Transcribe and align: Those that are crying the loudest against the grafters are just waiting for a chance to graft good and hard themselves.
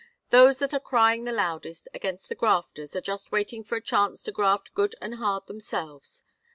Those 0.31 0.57
that 0.57 0.73
are 0.73 0.79
crying 0.79 1.25
the 1.25 1.31
loudest 1.31 1.87
against 1.93 2.27
the 2.27 2.33
grafters 2.33 2.95
are 2.95 3.01
just 3.01 3.31
waiting 3.31 3.63
for 3.63 3.75
a 3.75 3.83
chance 3.83 4.23
to 4.23 4.31
graft 4.31 4.73
good 4.73 4.95
and 4.99 5.13
hard 5.17 5.45
themselves. 5.45 6.23